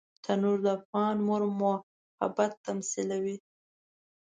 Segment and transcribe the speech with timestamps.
[0.23, 3.37] تنور د افغان مور محبت تمثیلوي